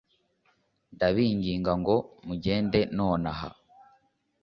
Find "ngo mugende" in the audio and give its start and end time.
1.81-2.79